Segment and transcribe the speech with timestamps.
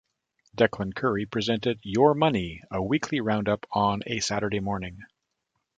[0.57, 5.01] Declan Curry presented "Your Money", a weekly round-up on a Saturday morning.